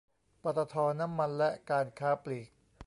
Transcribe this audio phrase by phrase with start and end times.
[0.41, 2.49] ปตท น้ำมันและการค้าปลีก